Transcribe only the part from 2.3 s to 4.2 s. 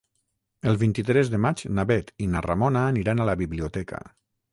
na Ramona aniran a la biblioteca.